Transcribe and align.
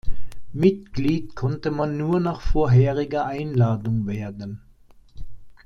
Mitglied 0.55 1.35
konnte 1.35 1.69
man 1.69 1.95
nur 1.95 2.19
nach 2.19 2.41
vorheriger 2.41 3.27
Einladung 3.27 4.07
werden. 4.07 4.59